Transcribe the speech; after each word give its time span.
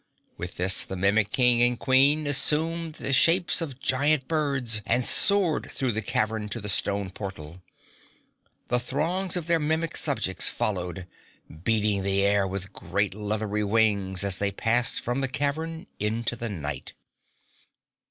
With 0.35 0.55
this 0.55 0.83
the 0.83 0.95
Mimic 0.95 1.29
King 1.29 1.61
and 1.61 1.79
Queen 1.79 2.25
assumed 2.25 2.95
the 2.95 3.13
shapes 3.13 3.61
of 3.61 3.79
giant 3.79 4.27
birds 4.27 4.81
and 4.83 5.05
soared 5.05 5.69
through 5.69 5.91
the 5.91 6.01
cavern 6.01 6.49
to 6.49 6.59
the 6.59 6.67
stone 6.69 7.11
portal. 7.11 7.61
The 8.69 8.79
throngs 8.79 9.37
of 9.37 9.45
their 9.45 9.59
Mimic 9.59 9.95
subjects 9.95 10.49
followed, 10.49 11.05
beating 11.63 12.01
the 12.01 12.23
air 12.23 12.47
with 12.47 12.73
great, 12.73 13.13
leathery 13.13 13.63
wings 13.63 14.23
as 14.23 14.39
they 14.39 14.49
passed 14.51 14.99
from 15.01 15.21
the 15.21 15.27
cavern 15.27 15.85
into 15.99 16.35
the 16.35 16.49
night. 16.49 16.93